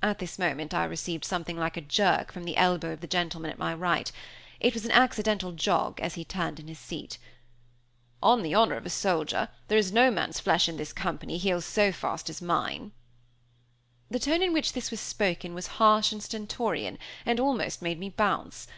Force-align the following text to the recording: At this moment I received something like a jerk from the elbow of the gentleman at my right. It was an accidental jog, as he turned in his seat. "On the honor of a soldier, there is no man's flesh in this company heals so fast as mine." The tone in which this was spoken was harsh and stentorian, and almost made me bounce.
At 0.00 0.20
this 0.20 0.38
moment 0.38 0.72
I 0.72 0.84
received 0.84 1.24
something 1.24 1.58
like 1.58 1.76
a 1.76 1.80
jerk 1.80 2.30
from 2.30 2.44
the 2.44 2.56
elbow 2.56 2.92
of 2.92 3.00
the 3.00 3.08
gentleman 3.08 3.50
at 3.50 3.58
my 3.58 3.74
right. 3.74 4.12
It 4.60 4.74
was 4.74 4.84
an 4.84 4.92
accidental 4.92 5.50
jog, 5.50 5.98
as 6.00 6.14
he 6.14 6.24
turned 6.24 6.60
in 6.60 6.68
his 6.68 6.78
seat. 6.78 7.18
"On 8.22 8.42
the 8.44 8.54
honor 8.54 8.76
of 8.76 8.86
a 8.86 8.90
soldier, 8.90 9.48
there 9.66 9.76
is 9.76 9.90
no 9.90 10.08
man's 10.08 10.38
flesh 10.38 10.68
in 10.68 10.76
this 10.76 10.92
company 10.92 11.36
heals 11.36 11.64
so 11.64 11.90
fast 11.90 12.30
as 12.30 12.40
mine." 12.40 12.92
The 14.08 14.20
tone 14.20 14.40
in 14.40 14.52
which 14.52 14.72
this 14.72 14.92
was 14.92 15.00
spoken 15.00 15.52
was 15.52 15.66
harsh 15.82 16.12
and 16.12 16.22
stentorian, 16.22 16.96
and 17.26 17.40
almost 17.40 17.82
made 17.82 17.98
me 17.98 18.08
bounce. 18.08 18.68